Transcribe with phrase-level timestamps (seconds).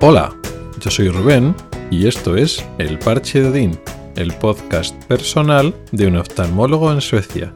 [0.00, 0.32] Hola,
[0.80, 1.56] yo soy Rubén
[1.90, 3.80] y esto es El Parche de Odín,
[4.14, 7.52] el podcast personal de un oftalmólogo en Suecia.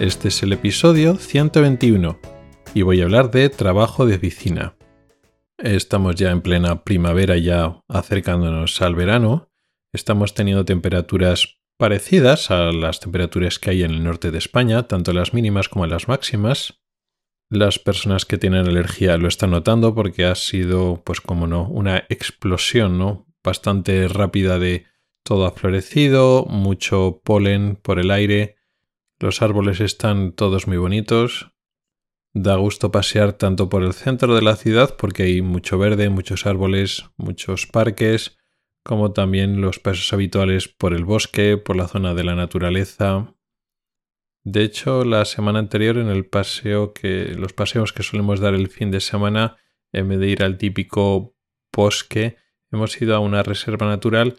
[0.00, 2.18] Este es el episodio 121
[2.72, 4.74] y voy a hablar de trabajo de oficina.
[5.58, 9.50] Estamos ya en plena primavera, ya acercándonos al verano.
[9.92, 15.12] Estamos teniendo temperaturas parecidas a las temperaturas que hay en el norte de España, tanto
[15.12, 16.81] las mínimas como las máximas.
[17.52, 21.98] Las personas que tienen alergia lo están notando porque ha sido, pues como no, una
[22.08, 23.26] explosión, ¿no?
[23.44, 24.86] Bastante rápida de
[25.22, 28.56] todo ha florecido, mucho polen por el aire,
[29.20, 31.50] los árboles están todos muy bonitos.
[32.32, 36.46] Da gusto pasear tanto por el centro de la ciudad porque hay mucho verde, muchos
[36.46, 38.38] árboles, muchos parques,
[38.82, 43.34] como también los pasos habituales por el bosque, por la zona de la naturaleza,
[44.44, 48.68] de hecho, la semana anterior en el paseo que los paseos que solemos dar el
[48.68, 49.56] fin de semana,
[49.92, 51.36] en vez de ir al típico
[51.72, 52.36] bosque,
[52.72, 54.36] hemos ido a una reserva natural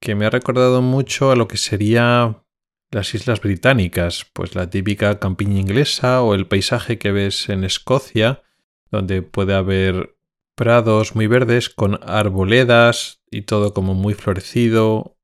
[0.00, 2.44] que me ha recordado mucho a lo que sería
[2.90, 8.42] las Islas Británicas, pues la típica campiña inglesa o el paisaje que ves en Escocia,
[8.90, 10.16] donde puede haber
[10.54, 15.18] prados muy verdes con arboledas y todo como muy florecido.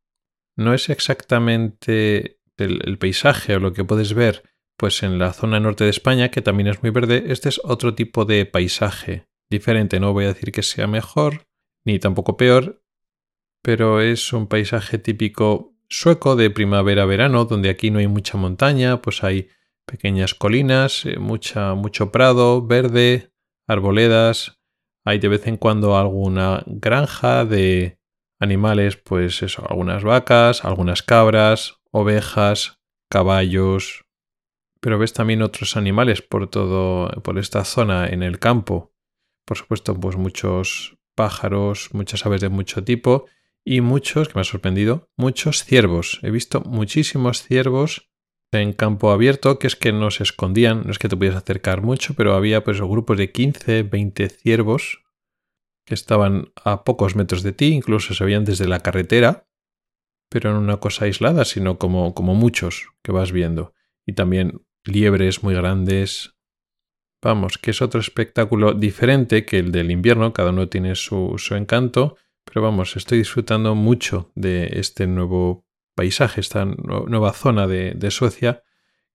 [0.57, 4.43] No es exactamente el, paisaje o lo que puedes ver
[4.77, 7.95] pues en la zona norte de España, que también es muy verde, este es otro
[7.95, 10.01] tipo de paisaje diferente.
[10.01, 11.47] No voy a decir que sea mejor
[11.85, 12.83] ni tampoco peor,
[13.63, 19.23] pero es un paisaje típico sueco de primavera-verano, donde aquí no hay mucha montaña, pues
[19.23, 19.49] hay
[19.87, 23.31] pequeñas colinas, eh, mucha, mucho prado, verde,
[23.69, 24.59] arboledas,
[25.05, 27.99] hay de vez en cuando alguna granja de
[28.41, 34.05] animales, pues eso, algunas vacas, algunas cabras, ovejas, caballos,
[34.81, 38.93] pero ves también otros animales por todo, por esta zona en el campo.
[39.47, 43.27] Por supuesto, pues muchos pájaros, muchas aves de mucho tipo
[43.65, 46.19] y muchos, que me ha sorprendido, muchos ciervos.
[46.23, 48.11] He visto muchísimos ciervos
[48.51, 51.83] en campo abierto, que es que no se escondían, no es que te pudieras acercar
[51.83, 55.05] mucho, pero había pues grupos de 15, 20 ciervos
[55.87, 59.47] que estaban a pocos metros de ti, incluso se veían desde la carretera
[60.33, 63.75] pero no una cosa aislada, sino como, como muchos que vas viendo.
[64.07, 66.35] Y también liebres muy grandes.
[67.23, 71.55] Vamos, que es otro espectáculo diferente que el del invierno, cada uno tiene su, su
[71.55, 78.65] encanto, pero vamos, estoy disfrutando mucho de este nuevo paisaje, esta nueva zona de, Suecia,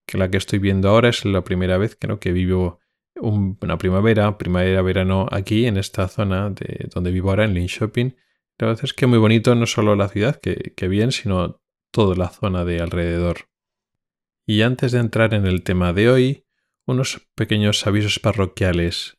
[0.06, 2.20] que la que estoy viendo ahora es la primera vez que, ¿no?
[2.20, 2.78] que vivo
[3.20, 8.14] una primavera, primavera-verano aquí en esta zona de donde vivo ahora en Linköping
[8.58, 11.60] la verdad es que muy bonito no solo la ciudad, que, bien, sino
[11.92, 13.48] toda la zona de alrededor.
[14.46, 16.44] Y antes de entrar en el tema de hoy,
[16.86, 19.16] unos pequeños avisos parroquiales.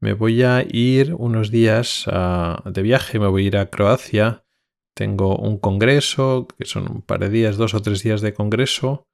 [0.00, 4.44] Me voy a ir unos días de viaje, me voy a ir a Croacia.
[4.94, 9.06] Tengo un congreso, que son un par de días, dos o tres días de congreso,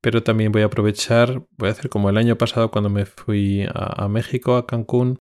[0.00, 3.66] pero también voy a aprovechar, voy a hacer como el año pasado cuando me fui
[3.74, 5.18] a México, a Cancún,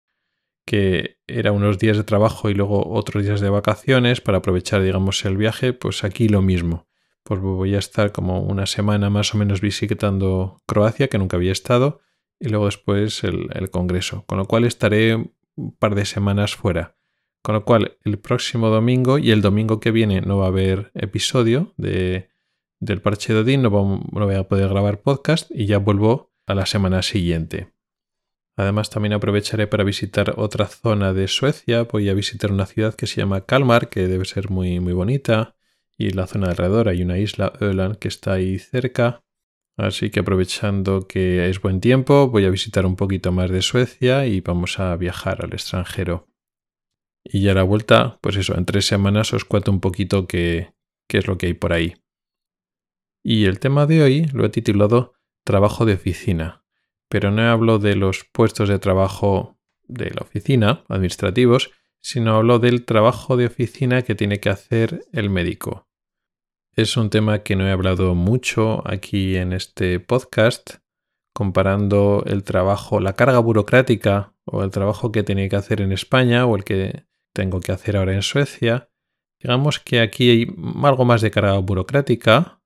[0.67, 5.25] que era unos días de trabajo y luego otros días de vacaciones para aprovechar, digamos,
[5.25, 6.89] el viaje, pues aquí lo mismo.
[7.23, 11.53] Pues voy a estar como una semana más o menos visitando Croacia, que nunca había
[11.53, 12.01] estado,
[12.39, 16.97] y luego después el, Congreso, con lo cual estaré un par de semanas fuera.
[17.43, 20.91] Con lo cual, el próximo domingo y el domingo que viene no va a haber
[20.95, 22.29] episodio de,
[22.81, 26.67] del Parche de Odín, no voy a poder grabar podcast y ya vuelvo a la
[26.67, 27.76] semana siguiente.
[28.57, 31.85] Además también aprovecharé para visitar otra zona de Suecia.
[31.85, 35.57] Voy a visitar una ciudad que se llama Kalmar, que debe ser muy, muy bonita.
[35.99, 39.23] Y la zona alrededor hay una isla, Öland, que está ahí cerca.
[39.77, 44.27] Así que aprovechando que es buen tiempo, voy a visitar un poquito más de Suecia
[44.27, 46.29] y vamos a viajar al extranjero.
[47.23, 50.73] Y ya a la vuelta, pues eso, en tres semanas os cuento un poquito qué,
[51.09, 51.95] qué es lo que hay por ahí.
[53.23, 55.13] Y el tema de hoy lo he titulado
[55.45, 56.66] Trabajo de oficina
[57.09, 59.59] pero no hablo de los puestos de trabajo
[59.89, 61.71] de la oficina, administrativos,
[62.01, 65.89] sino hablo del trabajo de oficina que tiene que hacer el médico.
[66.75, 70.77] Es un tema que no he hablado mucho aquí en este podcast,
[71.33, 76.47] comparando el trabajo, la carga burocrática o el trabajo que tiene que hacer en España
[76.47, 78.91] o el que tengo que hacer ahora en Suecia.
[79.41, 80.47] Digamos que aquí hay
[80.83, 82.63] algo más de carga burocrática.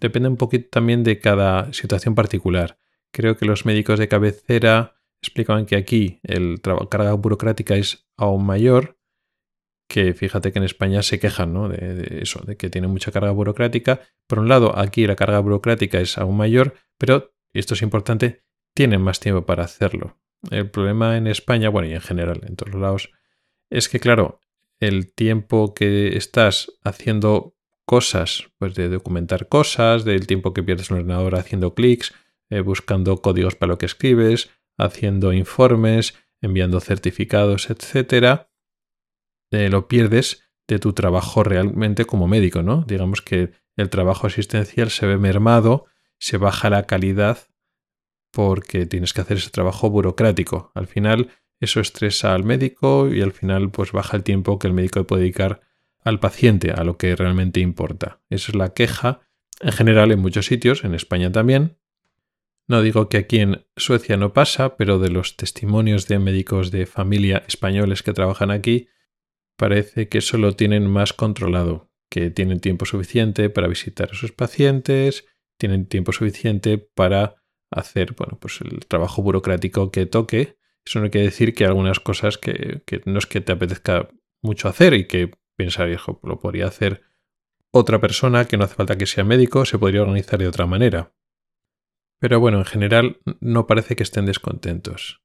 [0.00, 2.78] Depende un poquito también de cada situación particular.
[3.12, 8.98] Creo que los médicos de cabecera explicaban que aquí el carga burocrática es aún mayor,
[9.88, 11.68] que fíjate que en España se quejan ¿no?
[11.68, 14.00] de, eso, de que tiene mucha carga burocrática.
[14.26, 18.44] Por un lado, aquí la carga burocrática es aún mayor, pero, y esto es importante,
[18.74, 20.18] tienen más tiempo para hacerlo.
[20.50, 23.10] El problema en España, bueno, y en general en todos lados,
[23.70, 24.40] es que, claro,
[24.78, 30.98] el tiempo que estás haciendo cosas, pues de documentar cosas, del tiempo que pierdes en
[30.98, 32.14] el ordenador haciendo clics,
[32.50, 38.50] eh, buscando códigos para lo que escribes, haciendo informes, enviando certificados, etcétera,
[39.50, 42.84] eh, lo pierdes de tu trabajo realmente como médico, ¿no?
[42.86, 45.86] Digamos que el trabajo asistencial se ve mermado,
[46.18, 47.38] se baja la calidad
[48.30, 50.70] porque tienes que hacer ese trabajo burocrático.
[50.74, 51.30] Al final
[51.60, 55.22] eso estresa al médico y al final pues baja el tiempo que el médico puede
[55.22, 55.62] dedicar
[56.04, 58.20] al paciente, a lo que realmente importa.
[58.30, 59.20] Esa es la queja
[59.60, 61.78] en general en muchos sitios, en España también.
[62.68, 66.84] No digo que aquí en Suecia no pasa, pero de los testimonios de médicos de
[66.84, 68.88] familia españoles que trabajan aquí,
[69.56, 74.32] parece que eso lo tienen más controlado, que tienen tiempo suficiente para visitar a sus
[74.32, 75.24] pacientes,
[75.58, 77.36] tienen tiempo suficiente para
[77.70, 80.58] hacer bueno, pues el trabajo burocrático que toque.
[80.84, 84.10] Eso no quiere decir que algunas cosas que, que no es que te apetezca
[84.42, 87.02] mucho hacer y que pensar, hijo, lo podría hacer
[87.70, 91.14] otra persona que no hace falta que sea médico, se podría organizar de otra manera.
[92.18, 95.22] Pero bueno, en general no parece que estén descontentos.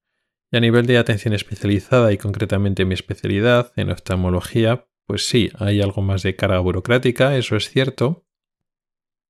[0.51, 5.81] Y a nivel de atención especializada y concretamente mi especialidad en oftalmología, pues sí, hay
[5.81, 8.25] algo más de carga burocrática, eso es cierto,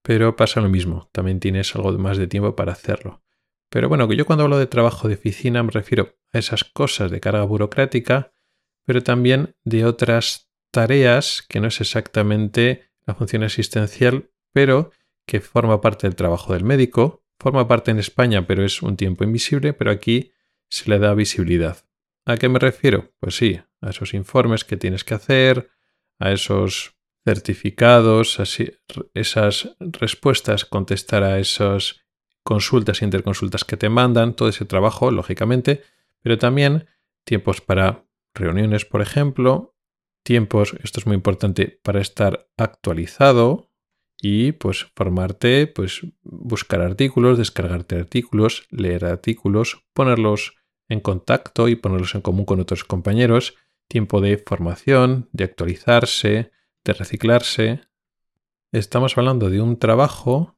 [0.04, 3.24] pero pasa lo mismo, también tienes algo más de tiempo para hacerlo.
[3.70, 7.22] Pero bueno, yo cuando hablo de trabajo de oficina me refiero a esas cosas de
[7.22, 8.34] carga burocrática,
[8.86, 14.92] pero también de otras tareas que no es exactamente la función asistencial, pero
[15.26, 19.24] que forma parte del trabajo del médico, forma parte en España, pero es un tiempo
[19.24, 20.32] invisible, pero aquí
[20.70, 21.78] se le da visibilidad.
[22.26, 23.14] ¿A qué me refiero?
[23.20, 25.70] Pues sí, a esos informes que tienes que hacer,
[26.20, 26.96] a esos
[27.26, 28.40] certificados,
[29.14, 32.02] esas respuestas, contestar a esas
[32.44, 35.84] consultas e interconsultas que te mandan, todo ese trabajo, lógicamente,
[36.22, 36.88] pero también
[37.26, 39.76] tiempos para reuniones, por ejemplo,
[40.24, 43.73] tiempos, esto es muy importante, para estar actualizado
[44.26, 50.56] y pues formarte, pues buscar artículos, descargarte artículos, leer artículos, ponerlos
[50.88, 53.56] en contacto y ponerlos en común con otros compañeros,
[53.90, 56.52] tiempo de formación, de actualizarse,
[56.86, 57.82] de reciclarse.
[58.72, 60.58] Estamos hablando de un trabajo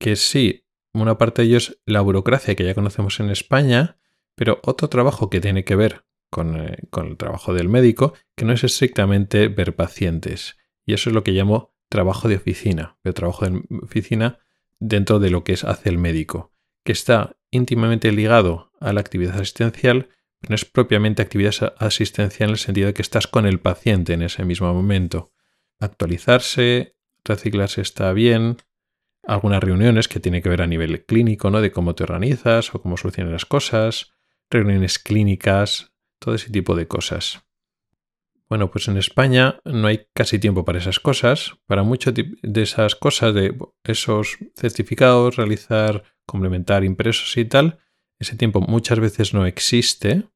[0.00, 3.96] que sí, una parte de ello es la burocracia que ya conocemos en España,
[4.34, 6.04] pero otro trabajo que tiene que ver
[6.36, 10.56] eh, con, el trabajo del médico, que no es estrictamente ver pacientes.
[10.84, 14.38] Y eso es lo que llamo trabajo de oficina, el trabajo de oficina
[14.78, 16.52] dentro de lo que es hace el médico,
[16.84, 20.08] que está íntimamente ligado a la actividad asistencial,
[20.40, 24.12] pero no es propiamente actividad asistencial en el sentido de que estás con el paciente
[24.12, 25.32] en ese mismo momento.
[25.80, 28.58] Actualizarse, reciclarse está bien,
[29.26, 31.60] algunas reuniones que tiene que ver a nivel clínico, ¿no?
[31.60, 34.12] De cómo te organizas o cómo solucionas las cosas,
[34.50, 37.44] reuniones clínicas, todo ese tipo de cosas.
[38.48, 41.54] Bueno, pues en España no hay casi tiempo para esas cosas.
[41.66, 47.78] Para muchas de esas cosas, de esos certificados, realizar, complementar impresos y tal,
[48.18, 50.28] ese tiempo muchas veces no existe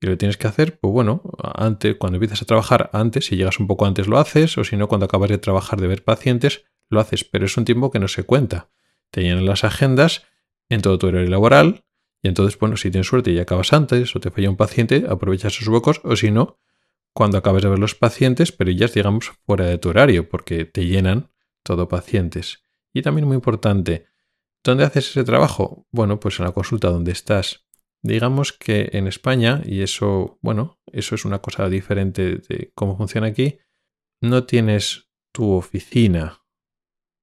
[0.00, 1.22] y lo tienes que hacer, pues bueno,
[1.54, 4.76] antes, cuando empiezas a trabajar antes, si llegas un poco antes lo haces, o si
[4.76, 8.00] no, cuando acabas de trabajar de ver pacientes, lo haces, pero es un tiempo que
[8.00, 8.68] no se cuenta.
[9.12, 10.24] Te llenan las agendas
[10.68, 11.84] en todo tu horario laboral
[12.20, 15.54] y entonces, bueno, si tienes suerte y acabas antes o te falla un paciente, aprovechas
[15.54, 16.58] esos huecos o si no,
[17.14, 20.86] cuando acabes de ver los pacientes, pero ya digamos fuera de tu horario porque te
[20.86, 21.30] llenan
[21.62, 22.62] todo pacientes.
[22.92, 24.06] Y también muy importante,
[24.64, 25.86] ¿dónde haces ese trabajo?
[25.90, 27.66] Bueno, pues en la consulta donde estás.
[28.02, 33.28] Digamos que en España, y eso, bueno, eso es una cosa diferente de cómo funciona
[33.28, 33.58] aquí,
[34.20, 36.42] no tienes tu oficina.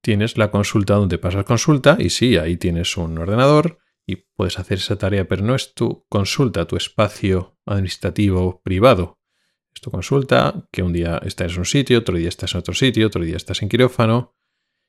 [0.02, 3.80] Tienes la consulta donde pasas consulta y sí, ahí tienes un ordenador,
[4.10, 9.19] y puedes hacer esa tarea, pero no es tu consulta, tu espacio administrativo privado.
[9.74, 12.74] Es tu consulta, que un día estás en un sitio, otro día estás en otro
[12.74, 14.36] sitio, otro día estás en quirófano.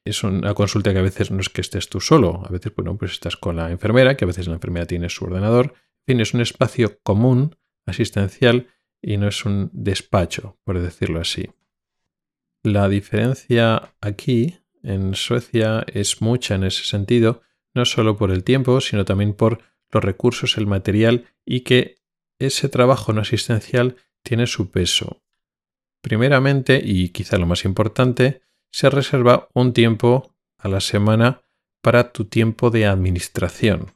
[0.05, 2.97] Es una consulta que a veces no es que estés tú solo, a veces bueno,
[2.97, 5.75] pues estás con la enfermera, que a veces la enfermera tiene su ordenador.
[6.07, 7.57] En fin, es un espacio común,
[7.87, 8.69] asistencial,
[9.03, 11.51] y no es un despacho, por decirlo así.
[12.63, 17.43] La diferencia aquí, en Suecia, es mucha en ese sentido,
[17.75, 19.61] no solo por el tiempo, sino también por
[19.91, 21.97] los recursos, el material y que
[22.39, 25.23] ese trabajo no asistencial tiene su peso.
[26.01, 31.43] Primeramente, y quizá lo más importante, se reserva un tiempo a la semana
[31.83, 33.93] para tu tiempo de administración.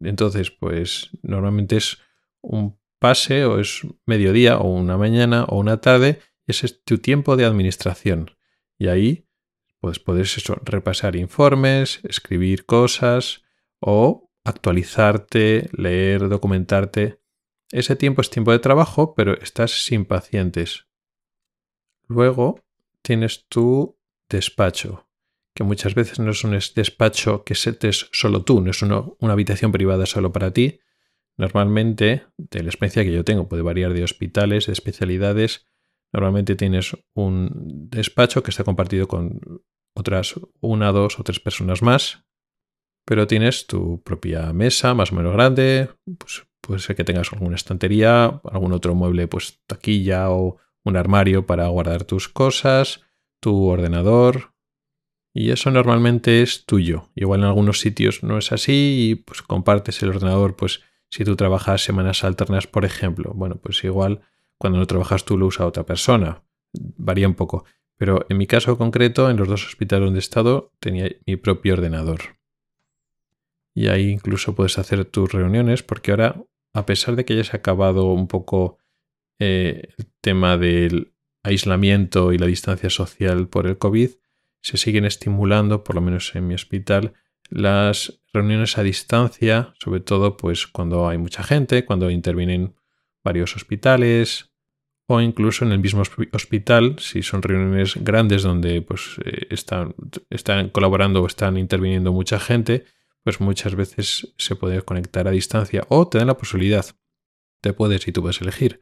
[0.00, 1.98] Entonces, pues normalmente es
[2.40, 7.36] un pase o es mediodía o una mañana o una tarde, ese es tu tiempo
[7.36, 8.30] de administración.
[8.78, 9.28] Y ahí
[9.80, 13.44] pues puedes repasar informes, escribir cosas
[13.80, 17.20] o actualizarte, leer, documentarte.
[17.70, 20.86] Ese tiempo es tiempo de trabajo, pero estás sin pacientes.
[22.06, 22.64] Luego
[23.02, 23.98] tienes tu
[24.28, 25.08] despacho,
[25.54, 29.72] que muchas veces no es un despacho que setes solo tú, no es una habitación
[29.72, 30.80] privada solo para ti.
[31.36, 35.66] Normalmente, de la experiencia que yo tengo, puede variar de hospitales, de especialidades.
[36.12, 37.50] Normalmente tienes un
[37.90, 39.40] despacho que está compartido con
[39.94, 42.24] otras una, dos o tres personas más,
[43.04, 47.56] pero tienes tu propia mesa más o menos grande, pues puede ser que tengas alguna
[47.56, 53.02] estantería, algún otro mueble, pues taquilla o un armario para guardar tus cosas,
[53.40, 54.52] tu ordenador,
[55.34, 57.10] y eso normalmente es tuyo.
[57.14, 61.36] Igual en algunos sitios no es así y pues compartes el ordenador, pues si tú
[61.36, 64.20] trabajas semanas alternas, por ejemplo, bueno, pues igual
[64.58, 66.42] cuando no trabajas tú lo usa otra persona.
[66.72, 67.64] Varía un poco.
[67.96, 71.74] Pero en mi caso concreto, en los dos hospitales donde he estado, tenía mi propio
[71.74, 72.37] ordenador
[73.78, 76.42] y ahí incluso puedes hacer tus reuniones porque ahora,
[76.74, 78.78] a pesar de que hayas acabado un poco
[79.38, 84.10] eh, el tema del aislamiento y la distancia social por el COVID,
[84.62, 87.12] se siguen estimulando, por lo menos en mi hospital,
[87.50, 92.74] las reuniones a distancia, sobre todo pues cuando hay mucha gente, cuando intervienen
[93.22, 94.50] varios hospitales
[95.06, 99.94] o incluso en el mismo hospital, si son reuniones grandes donde pues eh, están,
[100.30, 102.84] están colaborando o están interviniendo mucha gente,
[103.24, 106.86] pues muchas veces se puede conectar a distancia o te dan la posibilidad.
[107.60, 108.80] Te puedes y tú puedes elegir.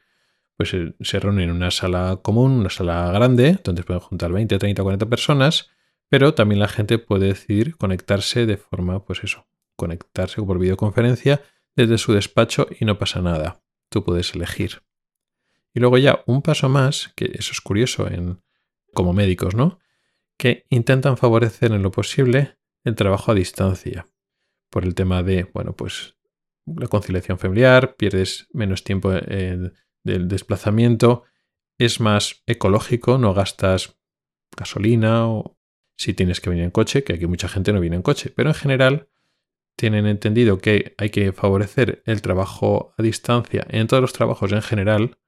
[0.57, 4.59] Pues eh, se reúnen en una sala común, una sala grande, donde pueden juntar 20,
[4.59, 5.71] 30, 40 personas,
[6.09, 11.43] pero también la gente puede decidir conectarse de forma, pues eso, conectarse por videoconferencia
[11.75, 13.63] desde su despacho y no pasa nada.
[13.91, 14.83] Tú puedes elegir.
[15.75, 18.41] Y luego ya un paso más, que eso es curioso en,
[18.95, 19.79] como médicos, ¿no?
[20.39, 24.07] Que intentan favorecer en lo posible el trabajo a distancia
[24.71, 26.17] por el tema de, bueno, pues
[26.67, 29.73] la conciliación familiar, pierdes menos tiempo del
[30.29, 31.25] desplazamiento,
[31.79, 33.99] es más ecológico, no gastas
[34.57, 35.59] gasolina o
[35.97, 38.51] si tienes que venir en coche, que aquí mucha gente no viene en coche, pero
[38.51, 39.09] en general
[39.77, 44.63] tienen entendido que hay que favorecer el trabajo a distancia en todos los trabajos en
[44.63, 45.19] general,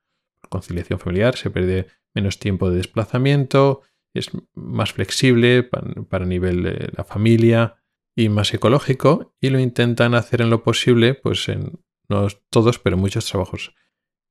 [0.49, 3.83] conciliación familiar, se pierde menos tiempo de desplazamiento,
[4.15, 7.77] es más flexible para, para nivel de la familia,
[8.19, 12.97] y más ecológico y lo intentan hacer en lo posible, pues en no todos, pero
[12.97, 13.77] muchos trabajos.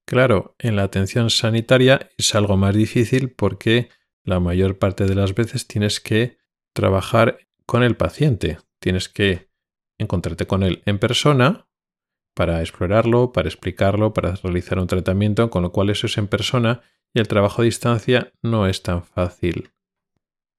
[0.05, 3.87] Claro, en la atención sanitaria es algo más difícil porque
[4.25, 6.37] la mayor parte de las veces tienes que
[6.73, 9.47] trabajar con el paciente, tienes que
[9.97, 11.69] encontrarte con él en persona
[12.35, 16.81] para explorarlo, para explicarlo, para realizar un tratamiento, con lo cual eso es en persona
[17.13, 19.71] y el trabajo a distancia no es tan fácil.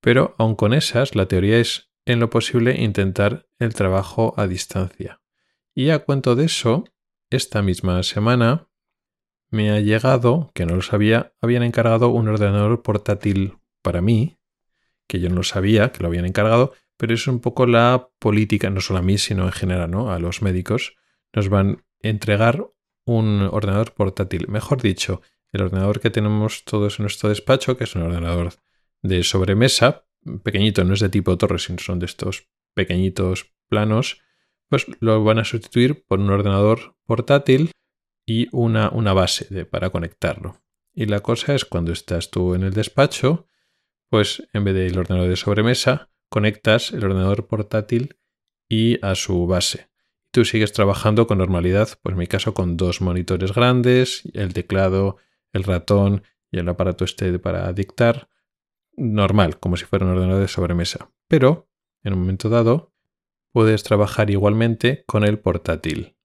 [0.00, 5.20] Pero aun con esas, la teoría es en lo posible intentar el trabajo a distancia.
[5.74, 6.84] Y a cuento de eso,
[7.28, 8.70] esta misma semana
[9.50, 14.38] me ha llegado, que no lo sabía, habían encargado un ordenador portátil para mí,
[15.06, 18.70] que yo no lo sabía, que lo habían encargado, pero es un poco la política,
[18.70, 20.10] no solo a mí, sino en general, ¿no?
[20.10, 20.96] A los médicos
[21.34, 22.70] nos van a entregar
[23.04, 24.48] un ordenador portátil.
[24.48, 25.20] Mejor dicho,
[25.52, 28.54] el ordenador que tenemos todos en nuestro despacho, que es un ordenador
[29.02, 30.07] de sobremesa,
[30.42, 34.22] pequeñito, no es de tipo torre, sino son de estos pequeñitos planos,
[34.68, 37.72] pues lo van a sustituir por un ordenador portátil
[38.26, 40.60] y una, una base para conectarlo.
[40.94, 43.46] Y la cosa es cuando estás tú en el despacho,
[44.10, 48.18] pues en vez del ordenador de sobremesa, conectas el ordenador portátil
[48.68, 49.88] y a su base.
[50.30, 55.16] Tú sigues trabajando con normalidad, pues en mi caso con dos monitores grandes, el teclado,
[55.52, 58.28] el ratón y el aparato este para dictar,
[58.98, 61.10] normal, como si fuera un ordenador de sobremesa.
[61.28, 61.68] Pero,
[62.02, 62.92] en un momento dado,
[63.52, 66.16] puedes trabajar igualmente con el portátil.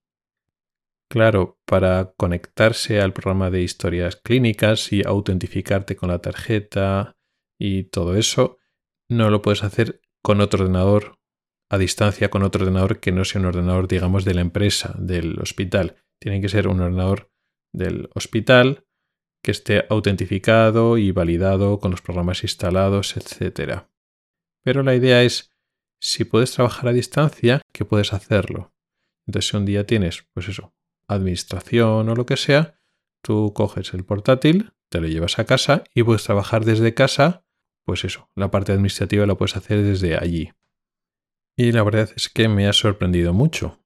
[1.08, 7.16] Claro, para conectarse al programa de historias clínicas y autentificarte con la tarjeta
[7.58, 8.58] y todo eso,
[9.08, 11.18] no lo puedes hacer con otro ordenador
[11.70, 15.38] a distancia, con otro ordenador que no sea un ordenador, digamos, de la empresa, del
[15.40, 15.96] hospital.
[16.20, 17.30] Tiene que ser un ordenador
[17.72, 18.84] del hospital
[19.44, 23.82] que esté autentificado y validado con los programas instalados, etc.
[24.62, 25.52] Pero la idea es,
[26.00, 28.72] si puedes trabajar a distancia, que puedes hacerlo.
[29.26, 30.74] Entonces, si un día tienes, pues eso,
[31.08, 32.80] administración o lo que sea,
[33.22, 37.44] tú coges el portátil, te lo llevas a casa y puedes trabajar desde casa,
[37.84, 40.52] pues eso, la parte administrativa la puedes hacer desde allí.
[41.54, 43.83] Y la verdad es que me ha sorprendido mucho.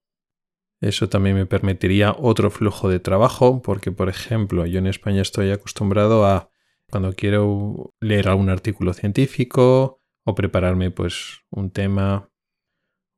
[0.81, 5.51] Eso también me permitiría otro flujo de trabajo, porque por ejemplo, yo en España estoy
[5.51, 6.51] acostumbrado a
[6.91, 12.31] cuando quiero leer algún artículo científico o prepararme pues un tema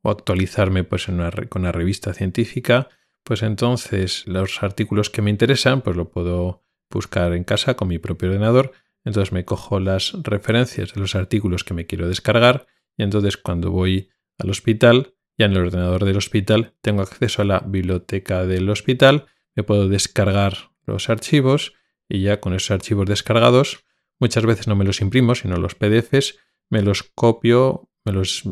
[0.03, 2.89] o actualizarme pues en una, con una revista científica,
[3.23, 7.99] pues entonces los artículos que me interesan, pues lo puedo buscar en casa con mi
[7.99, 8.73] propio ordenador.
[9.05, 13.71] Entonces me cojo las referencias de los artículos que me quiero descargar y entonces cuando
[13.71, 18.69] voy al hospital, ya en el ordenador del hospital tengo acceso a la biblioteca del
[18.69, 19.25] hospital,
[19.57, 21.73] me puedo descargar los archivos
[22.11, 23.87] y ya con esos archivos descargados,
[24.19, 26.37] muchas veces no me los imprimo, sino los PDFs,
[26.69, 28.43] me los copio, me los,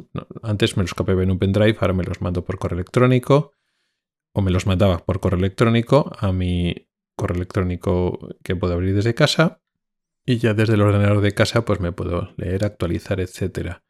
[0.42, 3.52] antes me los copiaba en un pendrive, ahora me los mando por correo electrónico
[4.32, 9.12] o me los mandaba por correo electrónico a mi correo electrónico que puedo abrir desde
[9.12, 9.60] casa
[10.24, 13.82] y ya desde el ordenador de casa pues me puedo leer, actualizar, etc.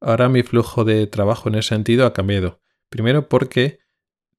[0.00, 2.60] Ahora mi flujo de trabajo en ese sentido ha cambiado.
[2.88, 3.80] Primero porque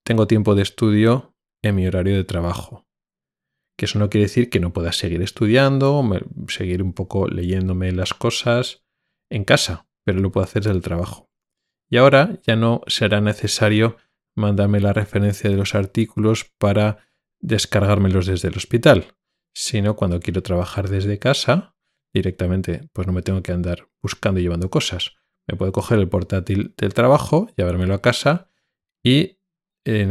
[0.04, 2.88] tengo tiempo de estudio en mi horario de trabajo.
[3.78, 6.04] Que eso no quiere decir que no pueda seguir estudiando,
[6.48, 8.84] seguir un poco leyéndome las cosas
[9.30, 11.30] en casa, pero lo puedo hacer desde el trabajo.
[11.90, 13.98] Y ahora ya no será necesario
[14.36, 17.06] mandarme la referencia de los artículos para
[17.40, 19.16] descargármelos desde el hospital,
[19.54, 21.76] sino cuando quiero trabajar desde casa,
[22.14, 25.19] directamente pues no me tengo que andar buscando y llevando cosas.
[25.50, 28.52] Me puedo coger el portátil del trabajo, llevármelo a casa
[29.04, 29.38] y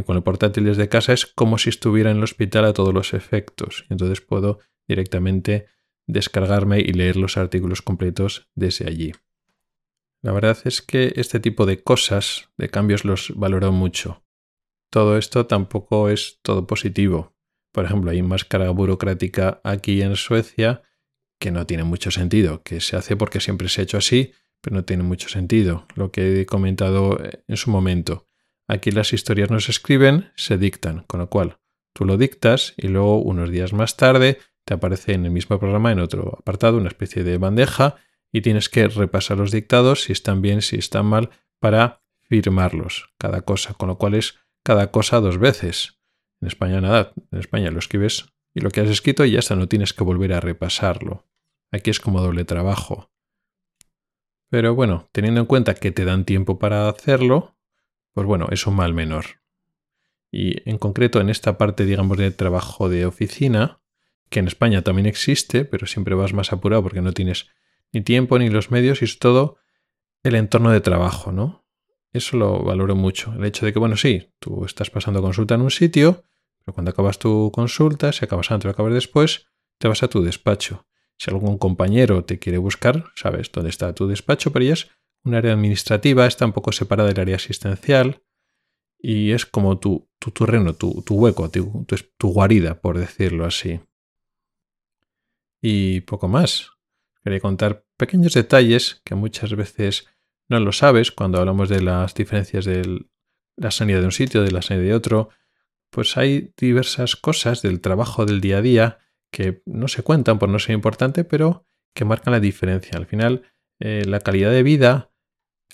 [0.04, 3.14] con el portátil desde casa es como si estuviera en el hospital a todos los
[3.14, 3.86] efectos.
[3.88, 5.68] Entonces puedo directamente
[6.08, 9.12] descargarme y leer los artículos completos desde allí.
[10.22, 14.24] La verdad es que este tipo de cosas, de cambios, los valoro mucho.
[14.90, 17.36] Todo esto tampoco es todo positivo.
[17.70, 20.82] Por ejemplo, hay más carga burocrática aquí en Suecia
[21.38, 24.76] que no tiene mucho sentido, que se hace porque siempre se ha hecho así, pero
[24.76, 28.26] no tiene mucho sentido, lo que he comentado en su momento.
[28.66, 31.58] Aquí las historias no se escriben, se dictan, con lo cual
[31.94, 35.90] tú lo dictas y luego unos días más tarde te aparece en el mismo programa
[35.90, 37.96] en otro apartado una especie de bandeja
[38.30, 43.42] y tienes que repasar los dictados si están bien, si están mal, para firmarlos, cada
[43.42, 45.98] cosa, con lo cual es cada cosa dos veces.
[46.40, 49.56] En España nada, en España lo escribes y lo que has escrito y ya está,
[49.56, 51.24] no tienes que volver a repasarlo.
[51.72, 53.10] Aquí es como doble trabajo.
[54.50, 57.56] Pero bueno, teniendo en cuenta que te dan tiempo para hacerlo,
[58.12, 59.24] pues bueno, es un mal menor.
[60.30, 63.80] Y en concreto en esta parte, digamos, de trabajo de oficina,
[64.30, 67.48] que en España también existe, pero siempre vas más apurado porque no tienes
[67.92, 69.58] ni tiempo ni los medios y es todo
[70.22, 71.64] el entorno de trabajo, ¿no?
[72.12, 73.32] Eso lo valoro mucho.
[73.34, 76.24] El hecho de que, bueno, sí, tú estás pasando consulta en un sitio,
[76.64, 79.46] pero cuando acabas tu consulta, si acabas antes o acabas después,
[79.78, 80.87] te vas a tu despacho.
[81.18, 84.88] Si algún compañero te quiere buscar, sabes dónde está tu despacho, pero ya es
[85.24, 88.22] un área administrativa, está un poco separada del área asistencial
[89.00, 93.80] y es como tu, tu terreno, tu, hueco, tu, tu, guarida, por decirlo así.
[95.60, 96.70] Y poco más.
[97.22, 100.06] Quería contar pequeños detalles que muchas veces
[100.48, 103.06] no lo sabes cuando hablamos de las diferencias de
[103.56, 105.30] la sanidad de un sitio, de la sanidad de otro.
[105.90, 108.98] Pues hay diversas cosas del trabajo del día a día
[109.30, 112.96] que no se cuentan por no ser importante, pero que marcan la diferencia.
[112.96, 113.42] Al final,
[113.80, 115.12] eh, la calidad de vida,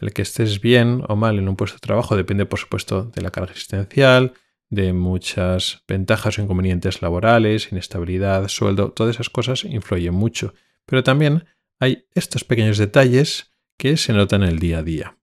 [0.00, 3.22] el que estés bien o mal en un puesto de trabajo depende, por supuesto, de
[3.22, 4.34] la carga existencial,
[4.70, 10.54] de muchas ventajas o inconvenientes laborales, inestabilidad, sueldo, todas esas cosas influyen mucho.
[10.86, 11.44] Pero también
[11.78, 15.18] hay estos pequeños detalles que se notan en el día a día.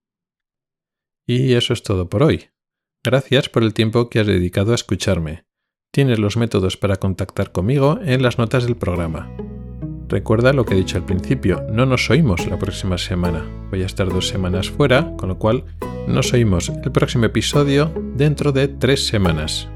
[1.25, 2.49] Y eso es todo por hoy.
[3.03, 5.45] Gracias por el tiempo que has dedicado a escucharme.
[5.93, 9.29] Tienes los métodos para contactar conmigo en las notas del programa.
[10.07, 13.45] Recuerda lo que he dicho al principio, no nos oímos la próxima semana.
[13.71, 15.65] Voy a estar dos semanas fuera, con lo cual
[16.07, 19.67] nos oímos el próximo episodio dentro de tres semanas.